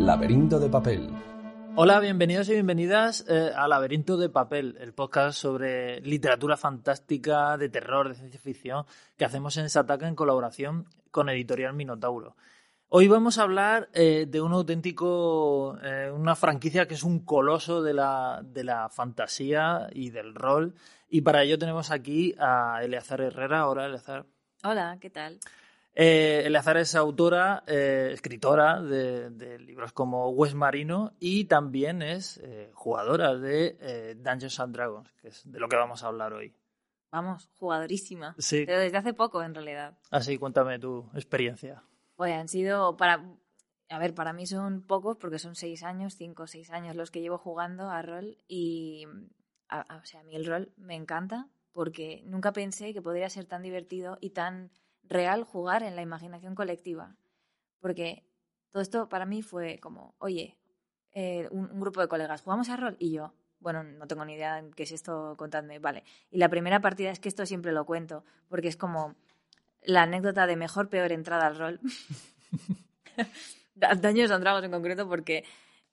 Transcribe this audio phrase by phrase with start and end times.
[0.00, 1.10] Laberinto de papel.
[1.76, 7.68] Hola, bienvenidos y bienvenidas eh, a Laberinto de Papel, el podcast sobre literatura fantástica, de
[7.68, 8.86] terror, de ciencia ficción,
[9.18, 12.34] que hacemos en Sataka en colaboración con Editorial Minotauro.
[12.88, 17.82] Hoy vamos a hablar eh, de un auténtico, eh, una franquicia que es un coloso
[17.82, 20.74] de la, de la fantasía y del rol.
[21.10, 23.68] Y para ello tenemos aquí a Eleazar Herrera.
[23.68, 24.24] Hola, Eleazar.
[24.64, 25.40] Hola, ¿qué tal?
[25.94, 32.38] Eh, Eleazar es autora, eh, escritora de, de libros como West Marino y también es
[32.44, 36.32] eh, jugadora de eh, Dungeons and Dragons, que es de lo que vamos a hablar
[36.32, 36.54] hoy.
[37.10, 38.36] Vamos, jugadorísima.
[38.38, 38.62] Sí.
[38.66, 39.98] Pero desde hace poco, en realidad.
[40.12, 41.82] Así, cuéntame tu experiencia.
[42.14, 43.24] Pues han sido para...
[43.88, 47.10] A ver, para mí son pocos porque son seis años, cinco o seis años los
[47.10, 49.06] que llevo jugando a rol y...
[49.68, 53.28] a- a- o sea, a mí el rol me encanta porque nunca pensé que podría
[53.28, 54.70] ser tan divertido y tan
[55.10, 57.16] real jugar en la imaginación colectiva.
[57.80, 58.24] Porque
[58.70, 60.56] todo esto para mí fue como, oye,
[61.12, 62.96] eh, un, un grupo de colegas, ¿jugamos a rol?
[62.98, 65.78] Y yo, bueno, no tengo ni idea de qué es esto, contadme.
[65.78, 66.04] Vale.
[66.30, 69.16] Y la primera partida es que esto siempre lo cuento, porque es como
[69.82, 71.80] la anécdota de mejor, peor entrada al rol.
[73.74, 75.44] Daños and Dragons en concreto, porque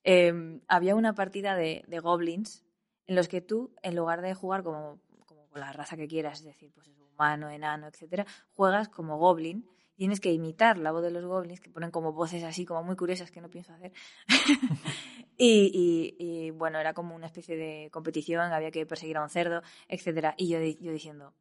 [0.03, 2.63] eh, había una partida de, de goblins
[3.07, 6.39] en los que tú, en lugar de jugar como, como con la raza que quieras,
[6.39, 9.65] es decir, pues es humano, enano, etcétera, juegas como goblin.
[9.95, 12.95] Tienes que imitar la voz de los goblins, que ponen como voces así, como muy
[12.95, 13.91] curiosas que no pienso hacer.
[15.37, 19.29] y, y- y, bueno, era como una especie de competición, había que perseguir a un
[19.29, 20.35] cerdo, etcétera.
[20.37, 21.33] Y yo, di- yo diciendo,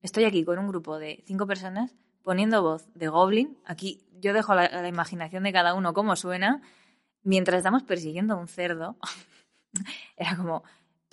[0.00, 3.58] estoy aquí con un grupo de cinco personas poniendo voz de goblin.
[3.64, 6.62] Aquí yo dejo a la, a la imaginación de cada uno cómo suena,
[7.24, 8.96] mientras estamos persiguiendo a un cerdo.
[10.16, 10.62] Era como,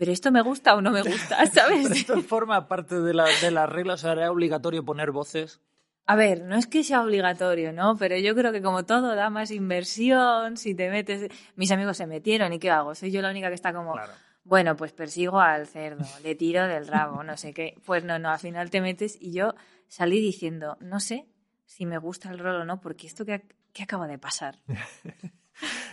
[0.02, 1.92] pero esto me gusta o no me gusta, Pero ¿sabes?
[1.92, 5.62] esto forma parte de, la, de las reglas, era obligatorio poner voces.
[6.08, 7.96] A ver, no es que sea obligatorio, ¿no?
[7.98, 11.30] Pero yo creo que como todo da más inversión, si te metes...
[11.56, 12.96] Mis amigos se metieron y ¿qué hago?
[12.96, 13.94] Soy yo la única que está como...
[13.94, 14.14] Claro.
[14.44, 17.76] Bueno, pues persigo al cerdo, le tiro del rabo, no sé qué.
[17.86, 19.54] Pues no, no, al final te metes y yo
[19.88, 21.28] salí diciendo, no sé
[21.66, 24.64] si me gusta el rol o no, porque esto que, que acaba de pasar.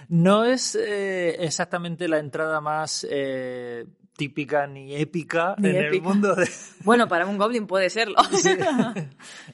[0.09, 3.87] No es eh, exactamente la entrada más eh,
[4.17, 6.49] típica ni épica Ni en el mundo de,
[6.85, 8.17] Bueno, para un goblin puede serlo.
[8.33, 8.57] Sí,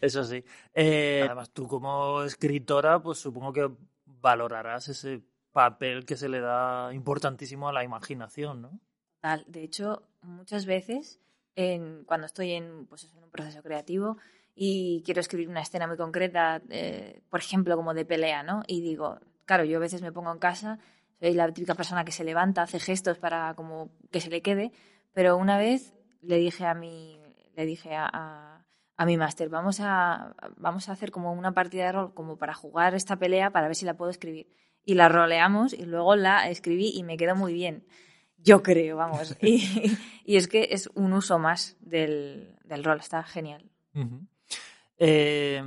[0.01, 0.45] eso sí.
[0.73, 3.69] Eh, además, tú como escritora, pues supongo que
[4.07, 8.81] valorarás ese papel que se le da importantísimo a la imaginación, ¿no?
[9.47, 11.21] De hecho, muchas veces
[11.57, 14.19] en- cuando estoy en, pues, en un proceso creativo
[14.55, 18.63] y quiero escribir una escena muy concreta, eh, por ejemplo, como de pelea, ¿no?
[18.67, 20.79] Y digo, claro, yo a veces me pongo en casa,
[21.21, 24.73] soy la típica persona que se levanta, hace gestos para como que se le quede,
[25.13, 27.19] pero una vez le dije a mi,
[27.55, 28.65] le dije a, a,
[28.97, 32.55] a mi máster, vamos a, vamos a hacer como una partida de rol como para
[32.55, 34.49] jugar esta pelea para ver si la puedo escribir.
[34.87, 37.87] Y la roleamos y luego la escribí y me quedó muy bien.
[38.37, 39.37] Yo creo, vamos.
[39.43, 43.71] Y, y es que es un uso más del, del rol, está genial.
[44.99, 45.63] Eh,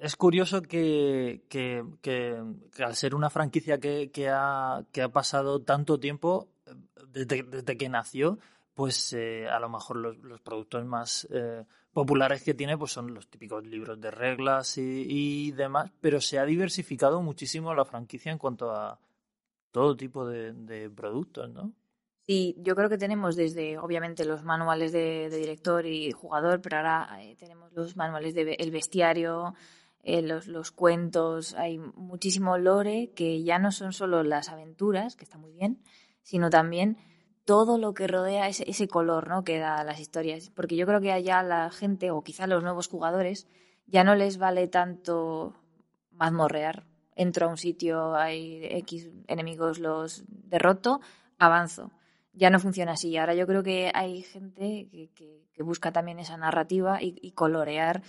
[0.00, 2.42] es curioso que, que- que-
[2.82, 6.72] al ser una franquicia que, que ha, que ha pasado tanto tiempo eh,
[7.08, 8.38] desde, desde que nació,
[8.74, 13.12] pues eh, a lo mejor los, los productos más eh, populares que tiene pues son
[13.12, 18.32] los típicos libros de reglas y, y demás, pero se ha diversificado muchísimo la franquicia
[18.32, 18.98] en cuanto a
[19.70, 21.72] todo tipo de, de productos, ¿no?
[22.26, 26.76] Sí, yo creo que tenemos desde, obviamente, los manuales de, de director y jugador, pero
[26.76, 29.54] ahora eh, tenemos los manuales de el bestiario,
[30.04, 35.24] eh, los, los cuentos, hay muchísimo lore que ya no son solo las aventuras, que
[35.24, 35.82] está muy bien,
[36.22, 36.96] sino también
[37.44, 39.44] todo lo que rodea ese, ese color ¿no?
[39.44, 40.50] que da a las historias.
[40.50, 43.46] Porque yo creo que allá la gente, o quizá los nuevos jugadores,
[43.86, 45.54] ya no les vale tanto
[46.12, 46.84] mazmorrear.
[47.14, 51.00] Entro a un sitio, hay X enemigos, los derroto,
[51.38, 51.90] avanzo.
[52.34, 53.16] Ya no funciona así.
[53.16, 57.32] Ahora yo creo que hay gente que, que- que busca también esa narrativa y, y
[57.32, 58.02] colorear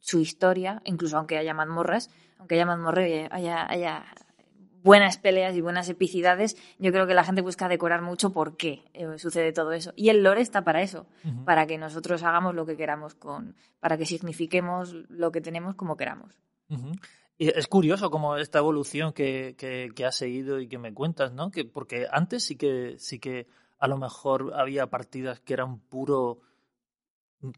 [0.00, 2.08] su historia, incluso aunque haya mazmorras,
[2.38, 4.04] aunque haya mazmorras y haya, haya
[4.84, 8.84] buenas peleas y buenas epicidades, yo creo que la gente busca decorar mucho por qué
[8.94, 9.92] eh, sucede todo eso.
[9.96, 11.06] Y el lore está para eso,
[11.44, 15.96] para que nosotros hagamos lo que queramos con, para que signifiquemos lo que tenemos como
[15.96, 16.32] queramos.
[17.38, 21.32] Y es curioso como esta evolución que, que, que has seguido y que me cuentas,
[21.32, 21.50] ¿no?
[21.50, 23.46] Que, porque antes sí que, sí que
[23.78, 26.40] a lo mejor había partidas que eran puro,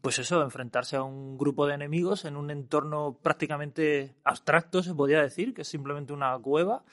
[0.01, 5.21] pues eso, enfrentarse a un grupo de enemigos en un entorno prácticamente abstracto, se podría
[5.23, 6.83] decir, que es simplemente una cueva,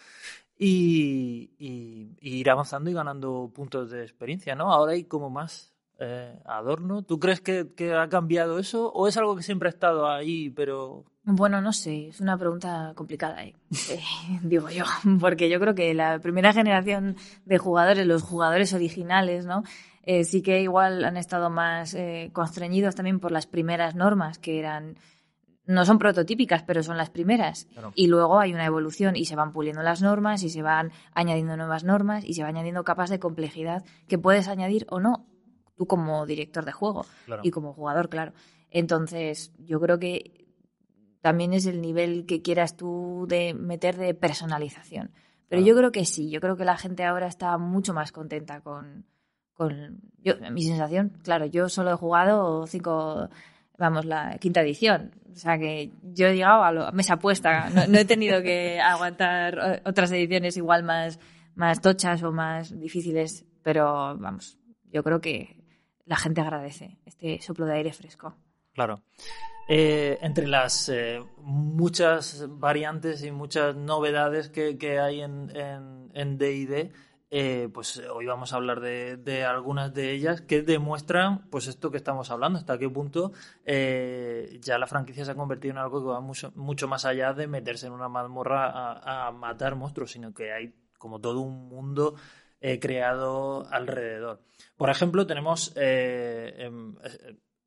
[0.58, 4.72] y, y- ir avanzando y ganando puntos de experiencia, ¿no?
[4.72, 7.02] Ahora hay como más eh, adorno.
[7.02, 11.04] ¿Tú crees que ha cambiado eso o es algo que siempre ha estado ahí, pero
[11.30, 13.54] Bueno, no sé, es una pregunta complicada, ¿eh?
[13.90, 14.00] Eh,
[14.42, 14.84] digo yo,
[15.20, 19.62] porque yo creo que la primera generación de jugadores, los jugadores originales, ¿no?
[20.04, 21.94] Eh, sí que igual han estado más
[22.32, 24.96] constreñidos también por las primeras normas, que eran,
[25.66, 27.68] no son prototípicas, pero son las primeras.
[27.94, 31.58] Y luego hay una evolución y se van puliendo las normas y se van añadiendo
[31.58, 35.26] nuevas normas y se va añadiendo capas de complejidad que puedes añadir o no,
[35.76, 37.04] tú como director de juego
[37.42, 38.32] y como jugador, claro.
[38.70, 40.37] Entonces, yo creo que
[41.20, 45.10] también es el nivel que quieras tú de meter de personalización.
[45.48, 48.60] Pero yo creo que sí, yo creo que la gente ahora está mucho más contenta
[48.60, 49.06] con,
[49.54, 53.28] con yo, mi sensación, claro, yo solo he jugado cinco,
[53.78, 55.12] vamos, la quinta edición.
[55.32, 58.80] O sea que yo he llegado a, lo, mesa puesta, no, no, he tenido que
[58.84, 61.18] aguantar otras ediciones igual más,
[61.54, 64.58] más tochas o más difíciles, pero vamos,
[64.92, 65.56] yo creo que
[66.04, 68.36] la gente agradece este soplo de aire fresco.
[68.78, 69.02] Claro.
[69.66, 76.92] Eh, entre las eh, muchas variantes y muchas novedades que, hay en D&D,
[77.28, 81.96] eh, pues hoy vamos a hablar de, algunas de ellas que demuestran pues esto que
[81.96, 83.32] estamos hablando, hasta qué punto
[83.66, 87.88] ya la franquicia se ha convertido en algo que va mucho, más allá de meterse
[87.88, 92.14] en una mazmorra a, a matar monstruos, sino que hay como todo un mundo
[92.80, 94.40] creado alrededor.
[94.76, 96.94] Por ejemplo, tenemos em,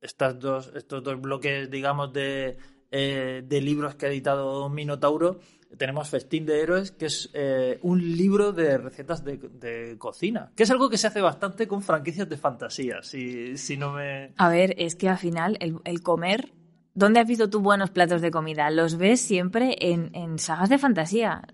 [0.02, 2.58] estas dos, estos dos bloques, digamos, de,
[2.90, 5.38] eh, de libros que ha editado Minotauro,
[5.78, 10.70] tenemos Festín de Héroes, que es eh, un libro de recetas de, cocina, que es
[10.70, 14.34] algo que se hace bastante con franquicias de fantasía, si, si no me...
[14.36, 16.52] A ver, es que al final el, comer...
[16.94, 18.68] ¿Dónde has visto tú buenos platos de comida?
[18.68, 21.48] Los ves siempre en, en sagas de fantasía.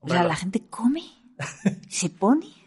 [0.00, 1.02] O sea, la gente come,
[1.88, 2.59] se pone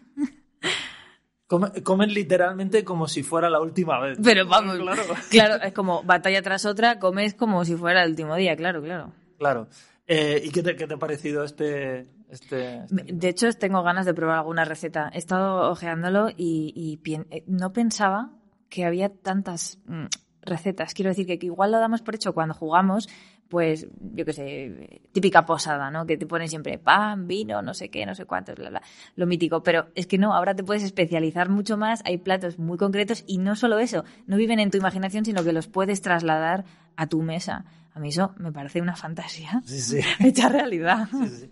[1.84, 4.18] Comen, literalmente como si fuera la última vez.
[4.24, 4.78] Pero vamos,
[5.30, 5.56] claro.
[5.62, 9.12] es como batalla tras otra, comes como si fuera el último día, claro, claro.
[9.38, 9.68] Claro.
[10.08, 14.06] Eh, ¿Y qué te, qué te, ha parecido este, este, este De hecho, tengo ganas
[14.06, 15.10] de probar alguna receta.
[15.14, 18.32] He estado ojeándolo y, eh, no pensaba
[18.70, 20.06] que había tantas mm,
[20.42, 20.94] recetas.
[20.94, 23.08] Quiero decir que, que, igual lo damos por hecho cuando jugamos,
[23.54, 23.86] pues,
[24.16, 26.08] yo qué sé, típica posada, ¿no?
[26.08, 28.82] Que te ponen siempre pan, vino, no sé qué, no sé cuánto, bla, bla,
[29.16, 29.62] lo mítico.
[29.62, 33.38] Pero es que no, ahora te puedes especializar mucho más, hay platos muy concretos y
[33.38, 36.66] no solo eso, no viven en tu imaginación, sino que los puedes trasladar
[36.96, 37.66] a tu mesa.
[37.94, 40.00] A mí eso me parece una fantasía sí, sí.
[40.20, 41.08] hecha realidad.
[41.12, 41.52] Sí,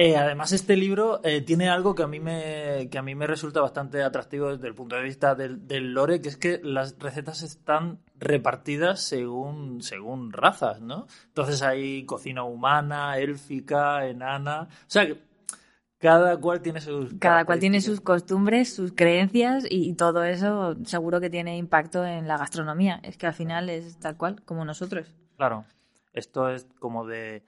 [0.00, 3.26] eh, además, este libro eh, tiene algo que a, mí me, que a mí me
[3.26, 7.42] resulta bastante atractivo desde el punto de vista del, lore, que es que las recetas
[7.42, 11.08] están repartidas según, según razas, ¿no?
[11.26, 14.68] Entonces hay cocina humana, élfica, enana.
[14.70, 15.04] O sea,
[15.98, 17.14] cada cual tiene sus.
[17.14, 22.28] Cada cual tiene sus costumbres, sus creencias y, todo eso seguro que tiene impacto en
[22.28, 23.00] la gastronomía.
[23.02, 25.12] Es que al final es tal cual como nosotros.
[25.36, 25.64] Claro.
[26.12, 27.42] Esto es como de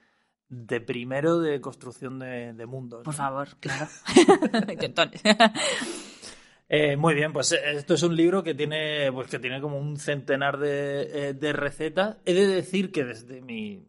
[0.51, 3.05] de primero de construcción de, de mundos.
[3.05, 3.87] Por favor, claro.
[6.69, 9.79] eh, muy bien, pues eh, esto es un libro que tiene, pues que tiene como
[9.79, 12.17] un centenar de, eh, de recetas.
[12.27, 13.87] He de decir que desde mi,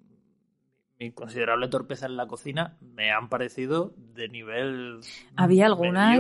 [1.01, 5.00] mi considerable torpeza en la cocina me han parecido de nivel.
[5.36, 6.15] Había alguna,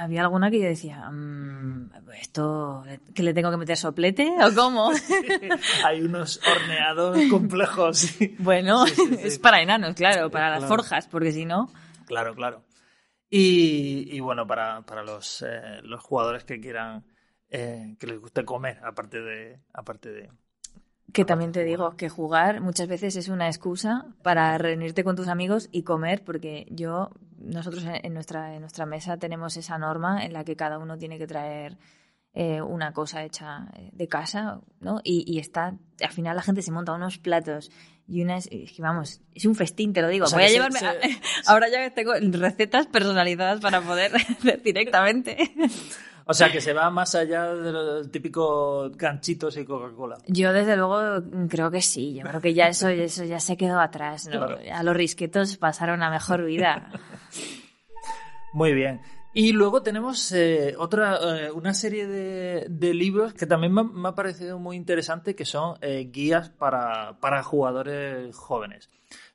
[0.00, 2.82] había alguna que yo decía, mm, esto,
[3.14, 4.90] que le tengo que meter soplete o cómo.
[5.84, 8.16] hay unos horneados complejos.
[8.38, 11.70] bueno, es para enanos, claro, para las forjas, porque si no.
[12.06, 12.64] Claro, claro.
[13.28, 17.04] Y, bueno, para, para los, eh, los jugadores que quieran,
[17.50, 20.30] eh, que les guste comer, aparte de, aparte de,
[21.12, 25.28] que también te digo que jugar muchas veces es una excusa para reunirte con tus
[25.28, 30.32] amigos y comer, porque yo, nosotros en nuestra, en nuestra mesa tenemos esa norma en
[30.32, 31.78] la que cada uno tiene que traer
[32.38, 35.00] eh, una cosa hecha eh, de casa, ¿no?
[35.02, 37.70] Y, está, al final la gente se monta unos platos
[38.06, 40.26] y unas, es que vamos, es un festín, te lo digo.
[40.30, 40.78] Voy a llevarme,
[41.46, 45.50] ahora ya tengo recetas personalizadas para poder hacer directamente.
[46.28, 50.18] O sea, que se va más allá de los típicos ganchitos y Coca-Cola.
[50.26, 52.14] Yo, desde luego, creo que sí.
[52.14, 54.28] Yo creo que ya eso, eso ya se quedó atrás.
[54.28, 54.44] ¿no?
[54.72, 56.90] A los risquetos pasaron a mejor vida.
[58.52, 59.00] Muy bien.
[59.34, 64.58] Y luego tenemos eh, otra, eh, una serie de, libros que también me, ha parecido
[64.58, 68.88] muy interesante, que son eh, guías para, para jugadores jóvenes.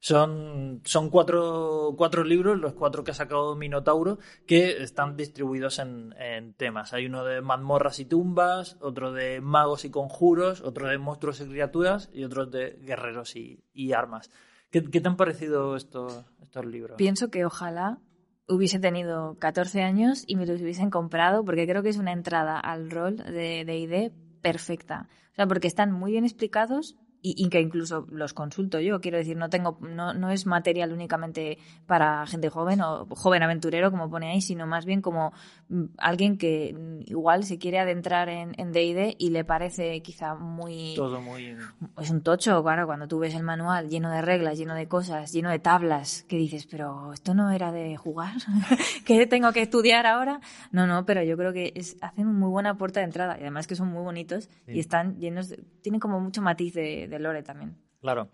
[0.04, 4.18] Son, son cuatro, cuatro libros, los cuatro que ha sacado Minotauro,
[4.48, 6.94] que están distribuidos en, temas.
[6.94, 11.46] Hay uno de mazmorras y tumbas, otro de magos y conjuros, otro de monstruos y
[11.46, 14.32] criaturas y otro de guerreros y, armas.
[14.72, 16.98] ¿Qué, te han parecido estos, estos libros?
[16.98, 18.00] Pienso que ojalá
[18.48, 22.60] hubiese tenido 14 años y me los hubiesen comprado porque creo que es una entrada
[22.60, 25.08] al rol de D&D perfecta.
[25.32, 29.00] O sea, porque están muy bien explicados, y, que incluso los consulto yo.
[29.00, 33.92] Quiero decir, no tengo, no, no es material únicamente para gente joven o joven aventurero,
[33.92, 35.32] como pone ahí, sino más bien como
[35.70, 40.94] mm, alguien que mm, igual se quiere adentrar en D&D y le parece quizá muy...
[40.96, 41.56] Todo muy...
[42.00, 45.32] Es un tocho, claro, cuando tú ves el manual lleno de reglas, lleno de cosas,
[45.32, 48.34] lleno de tablas, que dices, pero esto no era de jugar,
[49.06, 50.42] ¿qué tengo que estudiar ahora?
[50.72, 53.68] No, no, pero yo creo que es, hacen muy buena puerta de entrada y además
[53.68, 57.44] que son muy bonitos y están llenos, de, tienen como mucho matiz de de Lore
[57.44, 57.78] también.
[58.02, 58.30] Claro.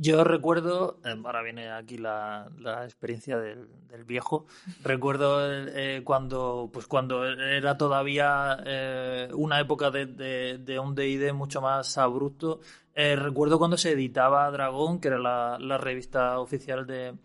[0.00, 2.48] Yo recuerdo, eh, ahora viene aquí la,
[2.84, 3.66] experiencia del,
[4.06, 4.46] viejo,
[4.84, 11.60] recuerdo eh, cuando, pues cuando era todavía eh, una época de, de, un D&D mucho
[11.60, 12.60] más abrupto,
[12.94, 17.16] recuerdo cuando se editaba Dragón, que era la, revista oficial de,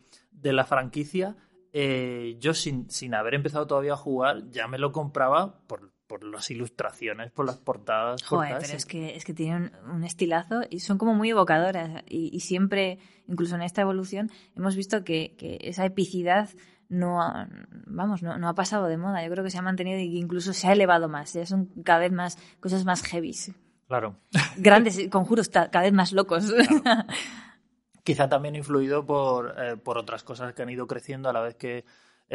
[0.52, 1.36] la franquicia,
[1.72, 6.52] yo sin, sin haber empezado todavía a jugar ya me lo compraba por, por las
[6.52, 8.22] ilustraciones, por las portadas.
[8.22, 12.04] Joder, pero es que, es que tienen un estilazo y son como muy evocadoras.
[12.08, 16.52] Y, siempre, incluso en esta evolución, hemos visto que, esa epicidad
[16.88, 17.48] no ha,
[17.88, 19.24] vamos, no, ha pasado de moda.
[19.24, 21.34] Yo creo que se ha mantenido e incluso se ha elevado más.
[21.34, 23.36] Ya son cada vez más cosas más heavy.
[23.88, 24.16] Claro.
[24.58, 26.54] Grandes conjuros cada vez más locos.
[28.04, 31.56] Quizá también influido por, eh, por otras cosas que han ido creciendo a la vez
[31.56, 31.86] que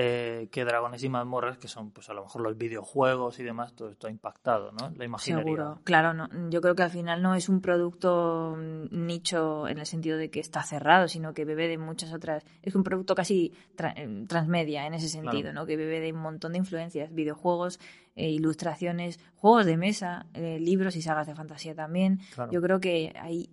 [0.01, 3.75] eh, que Dragones y Mazmorras, que son pues a lo mejor los videojuegos y demás,
[3.75, 4.91] todo esto ha impactado, ¿no?
[4.97, 5.43] La imaginería.
[5.43, 9.87] Seguro, claro, no, yo creo que al final no es un producto nicho en el
[9.87, 13.53] sentido de que está cerrado, sino que bebe de muchas otras, es un producto casi
[13.77, 15.67] eh, transmedia en ese sentido, ¿no?
[15.67, 17.81] Que bebe de un montón de influencias, videojuegos,
[18.15, 22.21] eh, ilustraciones, juegos de mesa, libros y sagas de fantasía también.
[22.53, 23.51] Yo creo que ahí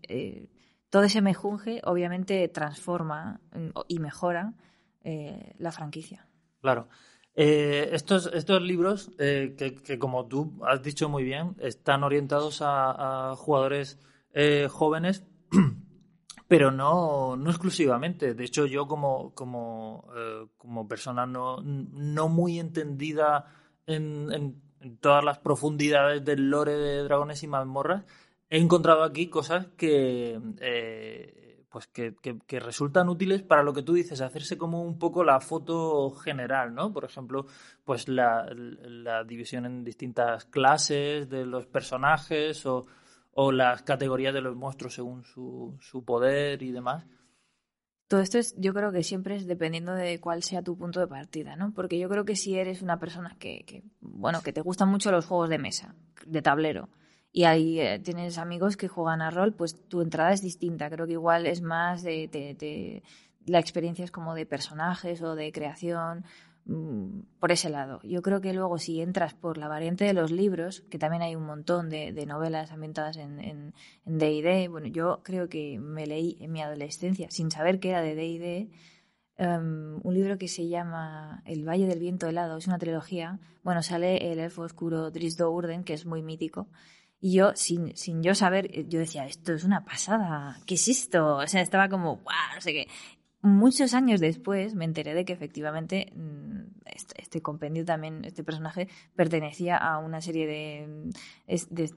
[0.91, 4.53] todo ese mejunje obviamente transforma mm, y mejora
[5.57, 6.27] la franquicia.
[6.65, 6.87] Claro.
[7.35, 13.35] Eh, estos, estos libros, eh, que, como tú has dicho muy bien, están orientados a,
[13.37, 13.99] jugadores
[14.33, 15.23] eh, jóvenes,
[16.47, 18.33] pero no, no exclusivamente.
[18.33, 20.07] De hecho, yo como, como,
[20.57, 23.45] como persona no, no muy entendida
[23.85, 28.05] en, en, todas las profundidades del lore de dragones y mazmorras,
[28.49, 30.39] he encontrado aquí cosas que
[31.75, 32.15] pues que,
[32.47, 36.73] que, resultan útiles para lo que tú dices, hacerse como un poco la foto general,
[36.73, 36.93] ¿no?
[36.93, 37.47] Por ejemplo,
[37.83, 38.45] pues la,
[39.27, 42.85] división en distintas clases de los personajes o,
[43.33, 47.05] o, las categorías de los monstruos según su, su poder y demás.
[48.07, 51.07] Todo esto es, yo creo que siempre es dependiendo de cuál sea tu punto de
[51.07, 51.73] partida, ¿no?
[51.73, 55.25] Porque yo creo que si eres una persona que bueno, que te gustan mucho los
[55.25, 55.93] juegos de mesa,
[56.25, 56.87] de tablero,
[57.35, 60.89] y ahí eh, tienes amigos que juegan a rol, pues tu entrada es distinta.
[60.89, 63.03] Creo que igual es más de,
[63.45, 66.23] la experiencia es como de personajes o de creación
[66.63, 67.99] mm, por ese lado.
[68.03, 71.35] Yo creo que luego si entras por la variante de los libros, que también hay
[71.35, 73.73] un montón de, novelas ambientadas en
[74.05, 78.15] D&D, bueno, yo creo que me leí en mi adolescencia, sin saber que era de
[78.15, 78.69] D&D,
[79.35, 83.39] em, un libro que se llama El Valle del Viento Helado, es una trilogía.
[83.61, 86.69] Bueno, sale el elfo oscuro Drisdo Urden, que es muy mítico,
[87.19, 90.87] y yo, sin, sin yo saber, eh, yo decía, esto es una pasada, ¿qué es
[90.87, 91.37] esto?
[91.37, 92.55] O sea, estaba como, ¡guau!
[92.55, 92.87] No sé qué.
[93.41, 98.87] Muchos años después me enteré de que efectivamente mm, este, este, compendio también, este personaje,
[99.15, 101.11] pertenecía a una serie de,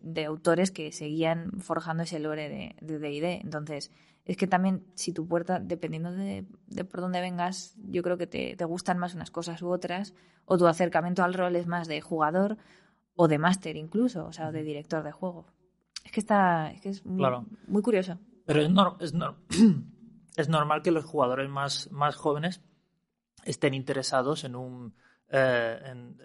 [0.02, 3.40] de, autores que seguían forjando ese lore de D&D.
[3.42, 3.90] Entonces,
[4.28, 8.26] es que también si tu puerta, dependiendo de, de por dónde vengas, yo creo que
[8.26, 11.88] te, te, gustan más unas cosas u otras, o tu acercamiento al rol es más
[11.88, 12.58] de jugador,
[13.20, 15.44] o de máster incluso, o sea, de director de juego.
[16.04, 17.26] Es que está, es que es muy,
[17.66, 18.16] muy curioso.
[18.46, 18.70] Pero es,
[19.00, 19.14] es,
[20.36, 22.62] es normal que los jugadores más, más jóvenes
[23.44, 24.94] estén interesados en un
[25.30, 25.78] eh,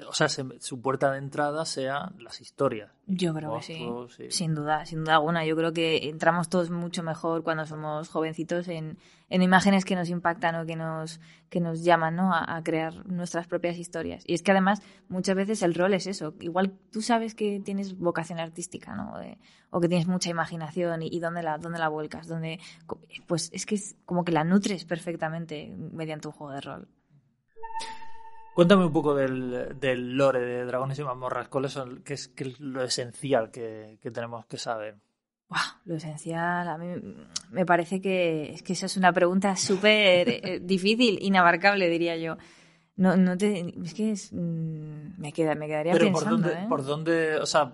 [0.07, 2.89] o sea, su puerta de entrada sea las historias.
[3.05, 4.29] Yo creo que sí.
[4.29, 5.45] Sin duda, sin duda alguna.
[5.45, 8.97] Yo creo que entramos todos mucho mejor cuando somos jovencitos en,
[9.29, 11.19] en imágenes que nos impactan o que nos,
[11.49, 12.33] que nos llaman ¿no?
[12.33, 14.23] a, crear nuestras propias historias.
[14.25, 16.33] Y es que además muchas veces el rol es eso.
[16.39, 19.15] Igual tú sabes que tienes vocación artística ¿no?
[19.69, 22.29] o que tienes mucha imaginación y, dónde, la, dónde la vuelcas.
[22.29, 22.61] Dónde,
[23.27, 26.87] pues es que es como que la nutres perfectamente mediante un juego de rol.
[28.53, 31.47] Cuéntame un poco del, del lore de Dragones y Mazmorras.
[31.47, 34.95] ¿Cuál es, qué es, lo esencial que, tenemos que saber?
[35.85, 36.87] lo esencial, a mí
[37.51, 42.37] me parece que es que esa es una pregunta súper eh, difícil, inabarcable, diría yo.
[42.95, 46.29] No, no te, es que mm, me, queda, me quedaría Pero pensando.
[46.29, 46.65] ¿por dónde, ¿eh?
[46.69, 47.73] ¿por dónde, o sea,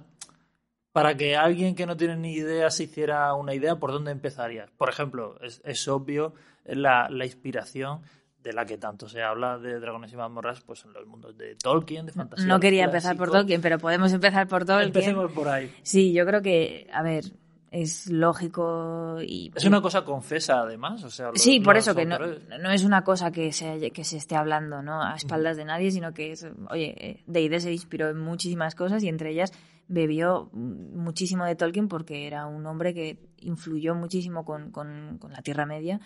[0.91, 4.69] para que alguien que no tiene ni idea se hiciera una idea, ¿por dónde empezarías?
[4.71, 6.33] Por ejemplo, es, es obvio
[6.65, 8.01] la, la inspiración
[8.43, 11.55] de la que tanto se habla de Dragones y Mazmorras, pues en los mundos de
[11.55, 12.45] Tolkien, de fantasía.
[12.47, 14.87] No quería empezar por Tolkien, pero podemos empezar por Tolkien.
[14.87, 15.73] Empecemos por ahí.
[15.81, 17.25] Sí, yo creo que, a ver,
[17.71, 19.51] es lógico y...
[19.55, 21.31] Es una cosa confesa, además, o sea...
[21.35, 24.81] sí, por eso que no, no, es una cosa que se, que se esté hablando
[24.81, 25.03] ¿no?
[25.03, 29.09] a espaldas de nadie, sino que es, oye, Deide se inspiró en muchísimas cosas y
[29.09, 29.51] entre ellas
[29.87, 35.41] bebió muchísimo de Tolkien porque era un hombre que influyó muchísimo con, con, con la
[35.41, 35.99] Tierra Media.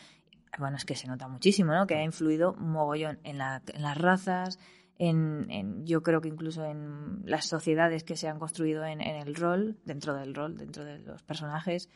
[0.59, 1.87] Bueno, es que se nota muchísimo, ¿no?
[1.87, 4.59] Que ha influido mogollón en, la, en las razas,
[4.97, 9.15] en, en, yo creo que incluso en las sociedades que se han construido en, en,
[9.15, 11.89] el rol, dentro del rol, dentro de los personajes.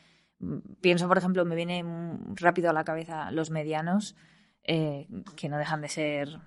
[0.81, 1.83] Pienso, por ejemplo, me viene
[2.35, 4.15] rápido a la cabeza los medianos,
[4.63, 6.39] eh, que no dejan de ser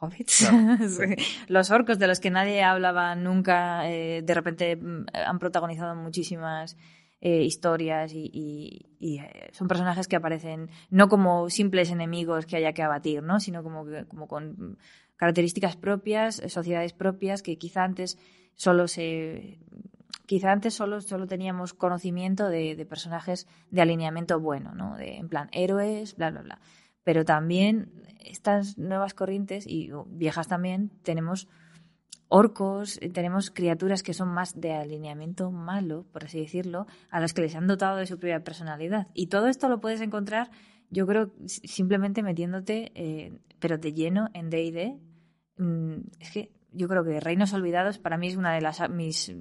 [0.00, 0.50] hobbits.
[1.48, 6.76] los orcos de los que nadie hablaba nunca, eh, de repente mm, han protagonizado muchísimas
[7.20, 9.20] eh, historias y, y,
[9.52, 13.40] son personajes que aparecen no como simples enemigos que haya que abatir, ¿no?
[13.40, 14.78] sino como, como con
[15.16, 18.18] características propias, eh, sociedades propias que quizá antes
[18.54, 19.58] solo se
[20.26, 24.96] quizá antes solo, solo teníamos conocimiento de, personajes de alineamiento bueno, ¿no?
[24.96, 26.60] De, en plan, héroes, bla, bla, bla.
[27.04, 31.48] Pero también estas nuevas corrientes, y viejas también, tenemos
[32.28, 37.32] orcos, eh, tenemos criaturas que son más de alineamiento malo, por así decirlo, a las
[37.32, 39.08] que les han dotado de su propia personalidad.
[39.14, 40.50] Y todo esto lo puedes encontrar,
[40.90, 44.98] yo creo, simplemente metiéndote, eh, pero de lleno en D&D,
[45.56, 49.34] Mm, es que yo creo que Reinos Olvidados para mí es una de las mis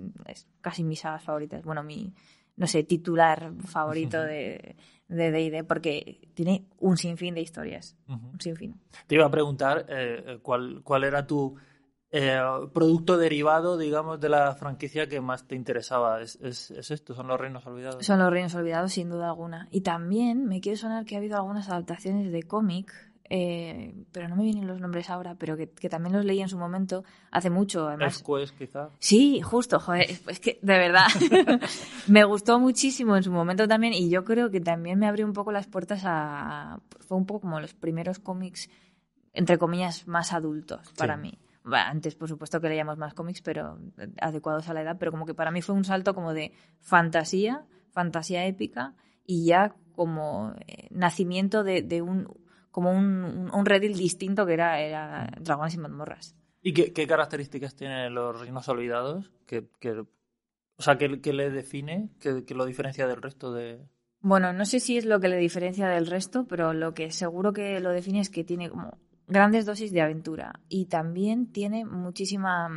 [0.62, 1.63] casi mis sagas favoritas.
[1.63, 2.13] Bueno, mi
[2.56, 4.75] no sé, titular favorito de
[5.08, 8.80] de D&D porque tiene un sinfín de historias, un sinfín.
[9.06, 11.56] Te iba a preguntar eh, cuál cuál era tu
[12.12, 12.40] eh,
[12.74, 16.22] producto derivado, digamos, de la franquicia que más te interesaba.
[16.22, 17.14] ¿Es, ¿Es, esto?
[17.14, 18.06] ¿Son los Reinos Olvidados?
[18.06, 19.68] Son los Reinos Olvidados, sin duda alguna.
[19.72, 22.94] Y también me quiere sonar que ha habido algunas adaptaciones de cómic
[23.28, 26.58] eh, pero no me vienen los nombres ahora, pero que, también los leí en su
[26.58, 27.88] momento, hace mucho.
[27.88, 28.24] Además.
[28.58, 28.90] quizá.
[29.00, 31.08] Sí, justo, joder, es que de verdad
[32.08, 35.34] me gustó muchísimo en su momento también y yo creo que también me abrió un
[35.34, 36.80] poco las puertas a.
[37.00, 38.70] Fue un poco como los primeros cómics,
[39.34, 41.40] entre comillas, más adultos para mí.
[41.72, 43.80] Antes, por supuesto, que leíamos más cómics, pero
[44.19, 47.65] adecuados a la edad, pero como que para mí fue un salto como de fantasía,
[47.91, 52.28] fantasía épica y ya como eh, nacimiento de un
[52.75, 56.36] como un, un redil distinto que era, era Dragones y mazmorras.
[56.62, 59.32] ¿Y qué, qué características tienen los reinos olvidados?
[59.47, 62.10] Que, que, o sea, ¿qué, qué le define?
[62.19, 63.88] ¿Qué, ¿Qué, lo diferencia del resto de...?
[64.19, 67.54] Bueno, no sé si es lo que le diferencia del resto, pero lo que seguro
[67.54, 68.97] que lo define es que tiene como
[69.28, 72.70] grandes dosis de aventura y también tiene muchísima...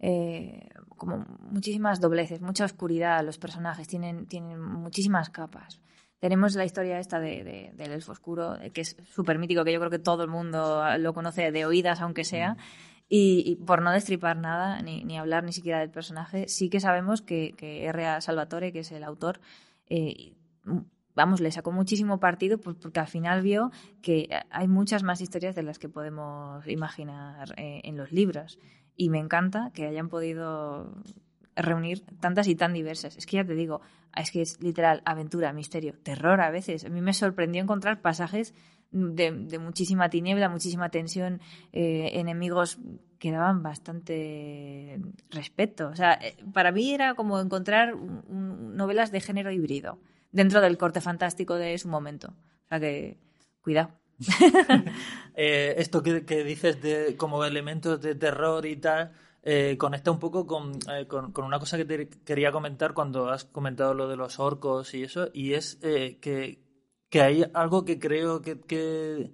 [0.00, 5.80] Eh, como muchísimas dobleces, mucha oscuridad los personajes, tienen, tienen muchísimas capas.
[6.18, 9.90] Tenemos la historia esta de, del elfo oscuro, que es súper mítico, que yo creo
[9.90, 12.56] que todo el mundo lo conoce de oídas, aunque sea.
[13.08, 17.22] Y, por no destripar nada, ni, ni, hablar ni siquiera del personaje, sí que sabemos
[17.22, 18.20] que, que R.A.
[18.20, 19.40] Salvatore, que es el autor,
[19.88, 20.34] eh,
[21.18, 25.56] vamos, le sacó muchísimo partido pues, porque al final vio que hay muchas más historias
[25.56, 28.58] de las que podemos imaginar eh, en los libros.
[28.96, 30.94] Y me encanta que hayan podido
[31.56, 33.16] reunir tantas y tan diversas.
[33.16, 33.80] Es que ya te digo,
[34.16, 36.84] es que es literal aventura, misterio, terror a veces.
[36.84, 38.54] A mí me sorprendió encontrar pasajes
[38.92, 41.40] de, muchísima tiniebla, muchísima tensión,
[41.72, 42.78] eh, enemigos
[43.18, 45.00] que daban bastante
[45.30, 45.88] respeto.
[45.88, 49.98] O sea, eh, para mí era como encontrar novelas de género híbrido
[50.32, 52.28] dentro del corte fantástico de su momento.
[52.64, 53.18] O sea que,
[53.60, 53.90] cuidado.
[55.40, 59.12] Eh, esto que, que, dices de como elementos de terror y tal,
[59.44, 60.40] eh, conecta un poco
[60.90, 64.40] eh, con, con, una cosa que te quería comentar cuando has comentado lo de los
[64.40, 66.58] orcos y eso, y es que,
[67.08, 69.30] que, hay algo que creo que,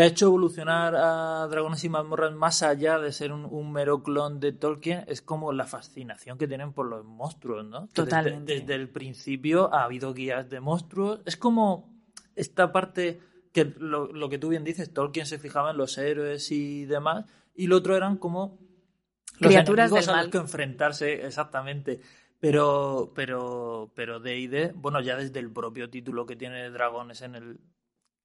[0.00, 4.52] ha hecho evolucionar a Dragones y Mazmorras más allá de ser un, mero clon de
[4.52, 7.88] Tolkien, es como la fascinación que tienen por los monstruos, ¿no?
[7.88, 8.60] Totalmente.
[8.60, 11.92] Desde, el principio ha habido guías de monstruos, es como
[12.34, 13.20] esta parte
[13.52, 17.26] que lo, lo que tú bien dices, Tolkien se fijaba en los héroes y demás,
[17.54, 18.58] y lo otro eran como
[19.38, 20.30] criaturas del mal.
[20.30, 22.00] que enfrentarse, exactamente.
[22.40, 27.60] Pero, pero, pero D&D, bueno, ya desde el propio título que tiene Dragones en el...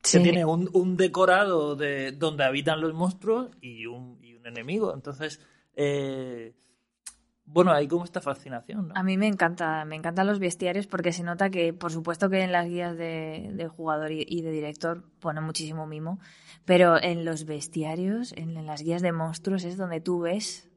[0.03, 4.93] Se tiene un, un, decorado de donde habitan los monstruos y un, y un enemigo.
[4.93, 5.39] Entonces,
[5.75, 6.53] eh,
[7.45, 8.93] bueno, hay como esta fascinación, ¿no?
[8.95, 12.41] A mí me encanta, me encantan los bestiarios porque se nota que, por supuesto que
[12.41, 16.19] en las guías de, de jugador y, de director pone muchísimo mimo,
[16.65, 20.69] pero en los bestiarios, en las guías de monstruos es donde tú ves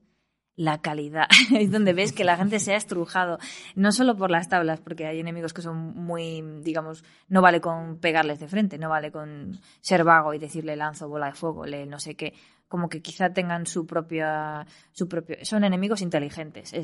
[0.57, 1.29] la calidad.
[1.55, 3.39] es donde ves que la gente se ha estrujado.
[3.75, 7.99] No solo por las tablas, porque hay enemigos que son muy, digamos, no vale con
[7.99, 11.87] pegarles de frente, no vale con ser vago y decirle lanzo bola de fuego, le
[11.87, 12.35] no sé qué.
[12.69, 16.75] Como que quizá tengan su propia, su propio, son enemigos inteligentes.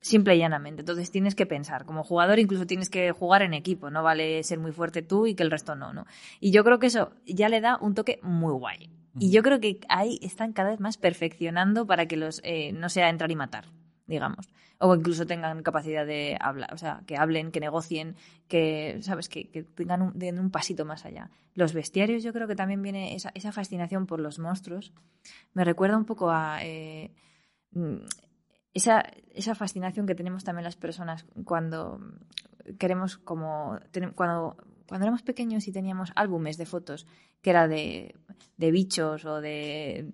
[0.00, 0.82] Simple y llanamente.
[0.82, 1.86] Entonces tienes que pensar.
[1.86, 3.88] Como jugador incluso tienes que jugar en equipo.
[3.88, 6.04] No vale ser muy fuerte tú y que el resto no, ¿no?
[6.40, 8.90] Y yo creo que eso ya le da un toque muy guay.
[9.18, 12.88] Y yo creo que ahí están cada vez más perfeccionando para que los eh, no
[12.88, 13.66] sea entrar y matar,
[14.06, 14.48] digamos.
[14.78, 18.16] O incluso tengan capacidad de hablar, o sea, que hablen, que negocien,
[18.48, 19.28] que, ¿sabes?
[19.28, 21.30] Que, tengan un, un, pasito más allá.
[21.54, 24.92] Los bestiarios, yo creo que también viene esa, esa fascinación por los monstruos.
[25.52, 26.58] Me recuerda un poco a.
[26.62, 27.12] Eh,
[27.70, 27.98] mm,
[28.74, 32.00] esa, esa fascinación que tenemos también las personas cuando
[32.78, 33.78] queremos como
[34.16, 34.56] cuando
[34.88, 37.06] cuando éramos pequeños y teníamos álbumes de fotos
[37.42, 38.14] que era de,
[38.56, 40.12] de bichos o de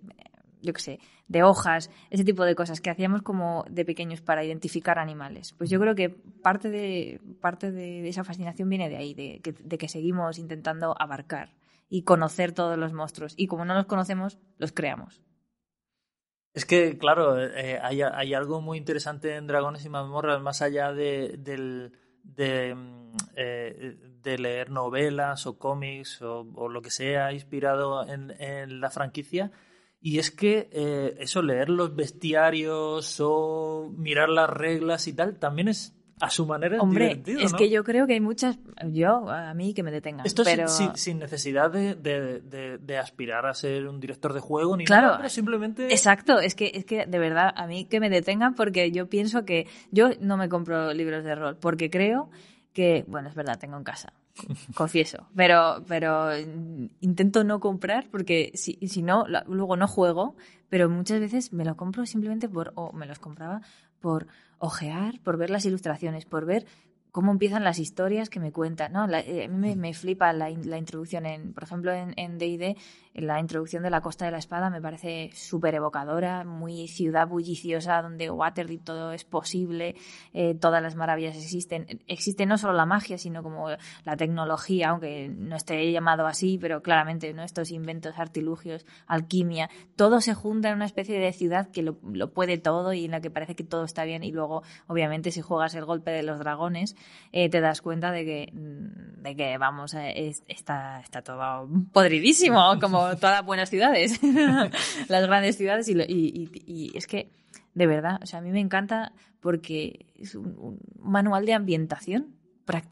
[0.62, 4.44] yo qué sé, de hojas, ese tipo de cosas que hacíamos como de pequeños para
[4.44, 5.54] identificar animales.
[5.56, 9.52] Pues yo creo que parte de, parte de esa fascinación viene de ahí, de que,
[9.52, 11.54] de que seguimos intentando abarcar
[11.88, 13.34] y conocer todos los monstruos.
[13.36, 15.22] Y como no los conocemos, los creamos.
[16.52, 20.92] Es que, claro, eh, hay, hay, algo muy interesante en Dragones y Mazmorras, más allá
[20.92, 21.92] de, del,
[22.24, 28.80] de, mm, eh, de, leer novelas o cómics o, lo que sea inspirado en, en
[28.80, 29.50] la franquicia.
[30.00, 35.68] Y es que eh, eso, leer los bestiarios o mirar las reglas y tal, también
[35.68, 38.58] es a su manera Hombre, es que yo creo que hay muchas.
[38.88, 40.26] Yo, a mí que me detengan.
[40.26, 40.68] Esto pero...
[40.68, 45.08] sin, sin, necesidad de, de, de, aspirar a ser un director de juego ni claro,
[45.08, 45.86] nada, simplemente.
[45.86, 49.46] Exacto, es que, es que de verdad, a mí que me detengan porque yo pienso
[49.46, 49.66] que.
[49.90, 52.28] Yo no me compro libros de rol porque creo
[52.72, 53.04] que.
[53.06, 54.12] Bueno, es verdad, tengo en casa.
[54.74, 55.26] confieso.
[55.34, 56.30] Pero, pero
[57.00, 60.36] intento no comprar porque si, si no, luego no juego.
[60.68, 62.72] Pero muchas veces me lo compro simplemente por.
[62.76, 63.60] O me los compraba
[64.00, 64.26] por
[64.58, 66.66] ojear, por ver las ilustraciones, por ver
[67.12, 68.92] cómo empiezan las historias que me cuentan.
[68.92, 69.08] ¿no?
[69.08, 72.76] Eh, a mí me, flipa la, introducción, en, por ejemplo, en D&D,
[73.14, 78.02] la introducción de la Costa de la Espada me parece súper evocadora, muy ciudad bulliciosa,
[78.02, 79.96] donde Waterdeep todo es posible,
[80.32, 82.00] eh, todas las maravillas existen.
[82.06, 83.68] Existe no solo la magia, sino como
[84.04, 87.42] la tecnología, aunque no esté llamado así, pero claramente ¿no?
[87.42, 91.96] estos inventos, artilugios, alquimia, todo se junta en una especie de ciudad que lo,
[92.32, 94.22] puede todo y en la que parece que todo está bien.
[94.22, 96.94] Y luego, obviamente, si juegas el golpe de los dragones,
[97.32, 102.78] eh, te das cuenta de que, mm, de que vamos, eh, está, está todo podridísimo,
[102.80, 104.20] como todas las buenas ciudades,
[105.08, 107.30] las grandes ciudades, y, es que,
[107.74, 112.34] de verdad, o sea, a mí me encanta porque es un, manual de ambientación.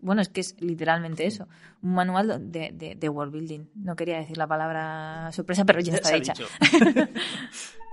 [0.01, 1.47] Bueno, es que es literalmente eso,
[1.83, 3.67] un manual de, de, world building.
[3.77, 6.35] No quería decir la palabra sorpresa, pero ya está dicha.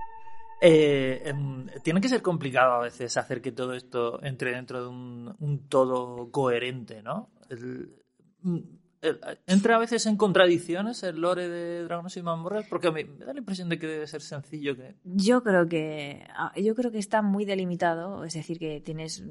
[0.60, 4.88] Eh, em, tiene que ser complicado a veces hacer que todo esto entre dentro de
[4.88, 7.30] un, todo coherente, ¿no?
[7.50, 7.94] El,
[9.02, 13.32] eh, entra a veces en contradicciones el lore de Dragones y Mazmorras porque me, da
[13.32, 16.98] la impresión de que debe ser sencillo que yo creo que ah, yo creo que
[16.98, 19.22] está muy delimitado es decir que tienes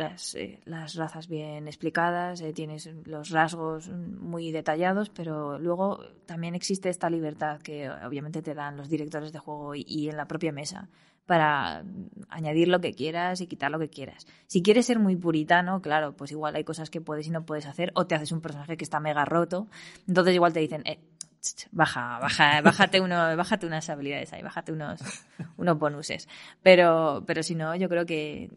[0.00, 6.54] las, eh, las razas bien explicadas eh, tienes los rasgos muy detallados pero luego también
[6.54, 10.52] existe esta libertad que obviamente te dan los directores de juego y en la propia
[10.52, 10.88] mesa
[11.30, 11.84] para
[12.28, 14.26] añadir lo que quieras y quitar lo que quieras.
[14.48, 17.66] Si quieres ser muy puritano, claro, pues igual hay cosas que puedes y no puedes
[17.66, 19.68] hacer, o te haces un personaje que está mega roto,
[20.08, 20.98] entonces igual te dicen, eh,
[21.70, 25.00] baja, baja, bájate uno, bájate unas habilidades ahí, bájate unos,
[25.56, 26.28] unos bonuses.
[26.64, 28.50] Pero, pero si no, yo creo que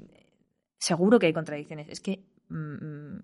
[0.84, 1.88] seguro que hay contradicciones.
[1.90, 3.20] Es que mm,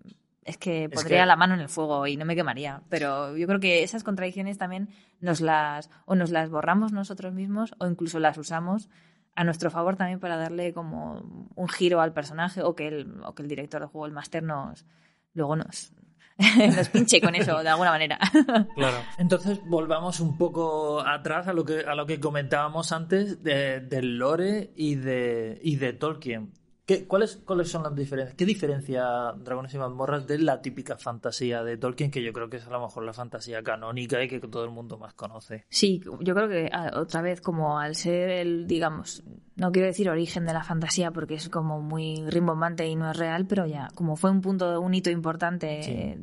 [0.45, 2.81] es que pondría la mano en el fuego y no me quemaría.
[2.89, 7.75] Pero yo creo que esas contradicciones también nos las, o nos las borramos nosotros mismos,
[7.77, 8.89] o incluso las usamos
[9.35, 13.35] a nuestro favor también para darle como un giro al personaje o que el, o
[13.35, 14.85] que el director de juego, el máster, nos
[15.33, 15.93] luego nos,
[16.75, 18.17] nos pinche con eso de alguna manera.
[18.75, 18.97] Claro.
[19.17, 24.17] Entonces volvamos un poco atrás a lo que a lo que comentábamos antes de, del
[24.17, 26.58] lore y de y de Tolkien.
[27.07, 28.35] ¿Cuáles, ¿Cuáles son las diferencias?
[28.35, 32.57] ¿Qué diferencia Dragones y mazmorras de la típica fantasía de Tolkien, que yo creo que
[32.57, 35.65] es a lo mejor la fantasía canónica y que todo el mundo más conoce?
[35.69, 39.23] Sí, yo creo que otra vez, como al ser el, digamos,
[39.55, 43.17] no quiero decir origen de la fantasía porque es como muy rimbombante y no es
[43.17, 46.17] real, pero ya, como fue un punto, un hito importante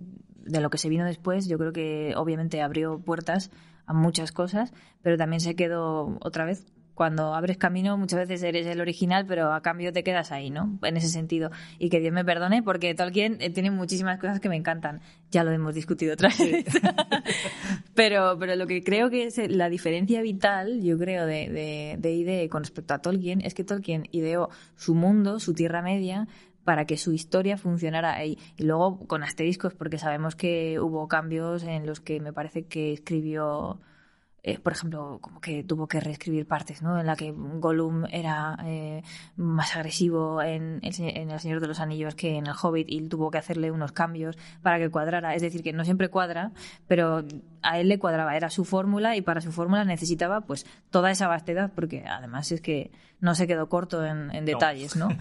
[0.46, 3.50] de lo que se vino después, yo creo que obviamente abrió puertas
[3.87, 6.66] a muchas cosas, pero también se quedó otra vez
[6.97, 10.79] cuando abres camino muchas veces eres el original, pero a cambio te quedas ahí, ¿no?
[10.83, 11.51] En ese sentido.
[11.79, 15.03] Y que Dios me perdone porque Tolkien eh, tiene muchísimas cosas que me encantan.
[15.31, 16.65] Ya lo hemos discutido otra vez.
[17.95, 21.51] pero, pero lo que creo que es la diferencia vital, yo creo, de,
[22.01, 26.27] de, de con respecto a Tolkien es que Tolkien ideó su mundo, su Tierra Media,
[26.65, 28.39] para que su historia funcionara ahí.
[28.57, 32.95] Y luego con asteriscos, porque sabemos que hubo cambios en los que me parece que
[32.95, 33.81] escribió
[34.49, 37.01] eh, por ejemplo, como que tuvo que reescribir partes, ¿no?
[37.01, 39.03] En la que Gollum era eh,
[39.35, 43.01] más agresivo en el, en el, Señor de los Anillos que en El Hobbit y
[43.09, 45.35] tuvo que hacerle unos cambios para que cuadrara.
[45.35, 46.53] Es decir, que no siempre cuadra,
[46.87, 47.25] pero
[47.63, 51.27] a él le cuadraba, era su fórmula y para su fórmula necesitaba pues toda esa
[51.27, 55.09] vastedad, porque además es que no se quedó corto en, detalles, ¿no?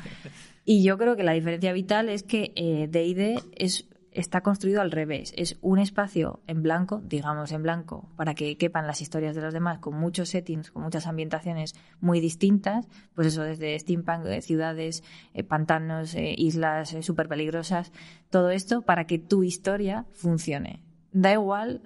[0.68, 2.52] Y yo creo que la diferencia vital es que
[2.90, 5.34] D&D es está construido al revés.
[5.36, 9.54] Es un espacio en blanco, digamos en blanco, para que quepan las historias de los
[9.54, 15.04] demás, con muchos settings, con muchas ambientaciones muy distintas, pues eso, desde steampunk, eh, ciudades,
[15.34, 17.92] eh, pantanos, eh, islas súper peligrosas,
[18.30, 20.82] todo esto para que tu historia funcione.
[21.12, 21.82] Da igual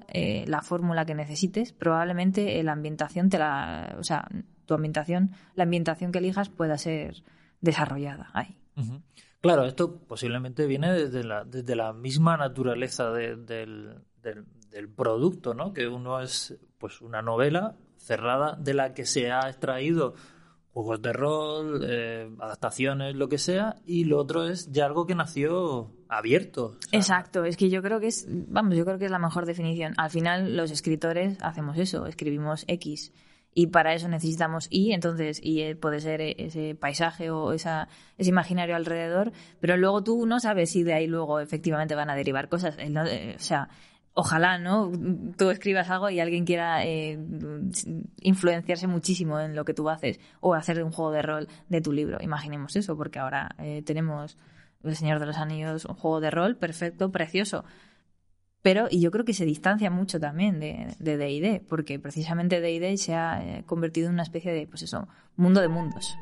[0.48, 4.28] la fórmula que necesites, probablemente la ambientación te la, o sea,
[4.66, 7.24] tu ambientación, la ambientación que elijas pueda ser
[7.62, 8.58] desarrollada ahí.
[9.42, 15.74] Claro, esto posiblemente viene desde la, desde la misma naturaleza del, del, producto, ¿no?
[15.74, 20.14] Que uno es pues una novela cerrada de la que se ha extraído
[20.74, 25.16] juegos de rol, eh, adaptaciones, lo que sea, y lo otro es ya algo que
[25.16, 26.78] nació abierto.
[26.92, 29.94] Exacto, es que yo creo que es, vamos, yo creo que es la mejor definición.
[29.98, 33.14] Al final los escritores hacemos eso, escribimos X
[33.54, 37.88] y para eso necesitamos Y, entonces Y eh, puede ser eh, ese paisaje o esa,
[38.18, 42.16] ese imaginario alrededor, pero luego tú no sabes si de ahí luego efectivamente van a
[42.16, 42.78] derivar cosas.
[42.78, 43.70] Eh, o sea,
[44.14, 44.92] ojalá, ¿no?
[45.38, 46.84] Tú escribas algo y alguien quiera
[48.22, 51.92] influenciarse muchísimo en lo que tú haces o hacer un juego de rol de tu
[51.92, 52.18] libro.
[52.22, 54.38] Imaginemos eso, porque ahora tenemos
[54.84, 57.64] El Señor de los Anillos, un juego de rol perfecto, precioso
[58.62, 63.16] pero, y yo creo que se distancia mucho también de D&D, porque precisamente D&D se
[63.16, 66.18] ha eh, convertido en una especie de, pues eso, mundo de mundos.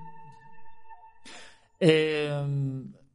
[1.80, 2.32] Eh,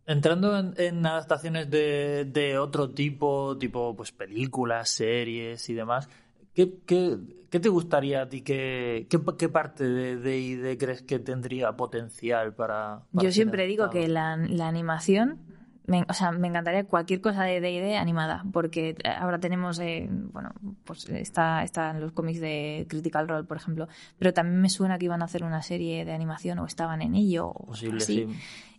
[0.06, 6.08] entrando en, adaptaciones de, otro tipo, tipo pues películas, series y demás,
[6.52, 8.40] ¿qué, te gustaría a ti?
[8.42, 13.02] ¿Qué, qué, parte de D&D crees que tendría potencial para...?
[13.12, 15.38] yo siempre digo que la, la animación
[15.86, 20.52] me, o sea, me encantaría cualquier cosa de D&D animada, porque ahora tenemos, eh, bueno,
[20.84, 24.98] pues está, está en los cómics de Critical Role, por ejemplo, pero también me suena
[24.98, 27.52] que iban a hacer una serie de animación o estaban en ello.
[27.52, 28.26] Posible, sí.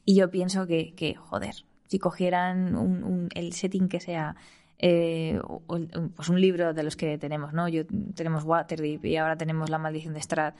[0.05, 1.55] Y yo pienso que, que joder,
[1.87, 4.35] si cogieran un, el setting que sea
[4.79, 5.39] eh,
[6.15, 7.69] pues un libro de los que tenemos, ¿no?
[7.69, 7.83] Yo
[8.15, 10.55] tenemos Waterdeep y ahora tenemos La maldición de Strahd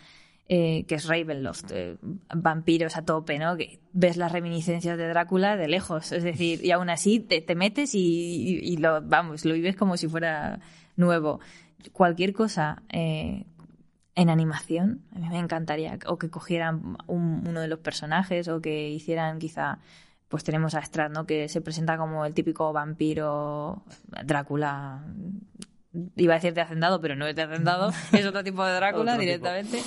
[0.49, 1.97] eh, que es Ravenloft, eh,
[2.36, 3.56] vampiros a tope, ¿no?
[3.56, 7.91] Que ves las reminiscencias de Drácula de lejos, es decir, y aún así te, metes
[7.93, 10.60] y, lo, vamos, lo vives como si fuera
[10.97, 11.39] nuevo.
[11.93, 13.45] Cualquier cosa eh,
[14.15, 18.89] en animación, a mí me encantaría, o que cogieran uno de los personajes, o que
[18.89, 19.79] hicieran quizá,
[20.27, 21.25] pues tenemos a Strad, ¿no?
[21.25, 23.84] Que se presenta como el típico vampiro
[24.25, 25.06] Drácula
[26.15, 29.17] iba a decir de hacendado, pero no es de hacendado, es otro tipo de Drácula
[29.17, 29.82] directamente.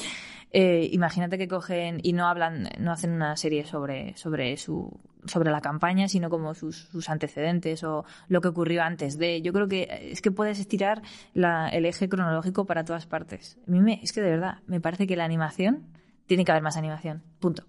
[0.59, 5.51] Eh, imagínate que cogen y no hablan, no hacen una serie sobre, sobre su sobre
[5.51, 9.43] la campaña, sino como sus, antecedentes o lo que ocurrió antes de.
[9.43, 11.03] Yo creo que es que puedes estirar
[11.35, 13.59] el eje cronológico para todas partes.
[13.69, 15.89] A mí me, es que de verdad, me parece que la animación
[16.27, 17.23] tiene que haber más animación.
[17.39, 17.67] Punto.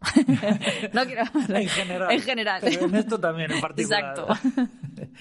[0.93, 2.11] no quiero En general.
[2.11, 2.61] En general.
[2.63, 4.15] en esto también, en particular.
[4.17, 4.33] Exacto.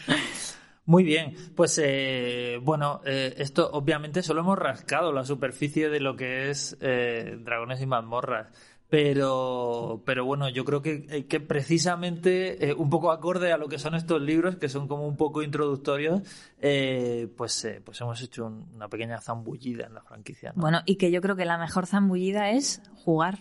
[0.86, 6.14] Muy bien, pues eh, bueno, eh, esto obviamente solo hemos rascado la superficie de lo
[6.14, 8.52] que es eh, Dragones y mazmorras,
[8.88, 13.96] pero, pero bueno, yo creo que, que precisamente un poco acorde a lo que son
[13.96, 16.22] estos libros, que son como un poco introductorios,
[16.60, 20.52] pues, pues hemos hecho una pequeña zambullida en la franquicia.
[20.54, 23.38] Bueno, y que yo creo que la mejor zambullida es jugar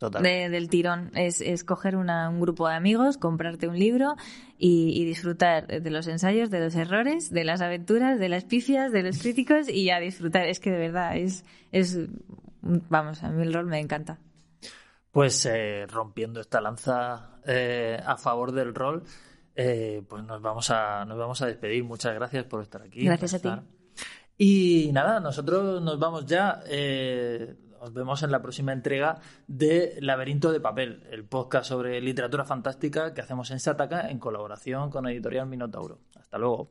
[0.00, 1.10] del tirón.
[1.14, 4.16] Es, es coger un grupo de amigos, comprarte un libro
[4.58, 9.02] y, disfrutar de los ensayos, de los errores, de las aventuras, de las pifias, de
[9.02, 10.46] los críticos y a disfrutar.
[10.46, 11.98] Es que de verdad es, es
[12.62, 14.18] vamos, a mí el rol me encanta.
[15.10, 19.04] Pues eh, rompiendo esta lanza eh, a favor del rol,
[19.54, 21.84] eh, pues nos vamos a nos vamos a despedir.
[21.84, 23.04] Muchas gracias por estar aquí.
[23.04, 23.48] Gracias a ti.
[24.36, 26.62] Y nada, nosotros nos vamos ya.
[27.84, 33.12] Nos vemos en la próxima entrega de Laberinto de Papel, el podcast sobre literatura fantástica
[33.12, 35.98] que hacemos en Sataka en colaboración con Editorial Minotauro.
[36.18, 36.70] Hasta luego.